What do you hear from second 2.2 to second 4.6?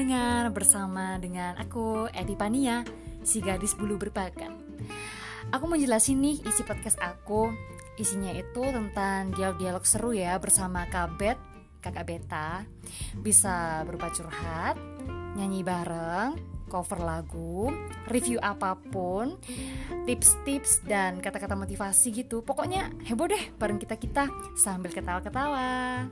Pania, si gadis bulu berbakat.